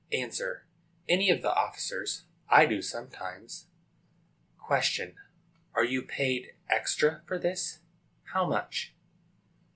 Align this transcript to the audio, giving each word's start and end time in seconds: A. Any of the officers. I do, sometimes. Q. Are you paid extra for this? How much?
A. 0.11 0.25
Any 1.07 1.29
of 1.29 1.43
the 1.43 1.53
officers. 1.53 2.23
I 2.49 2.65
do, 2.65 2.81
sometimes. 2.81 3.67
Q. 4.67 5.13
Are 5.75 5.85
you 5.85 6.01
paid 6.01 6.55
extra 6.67 7.21
for 7.27 7.37
this? 7.37 7.81
How 8.33 8.47
much? 8.49 8.95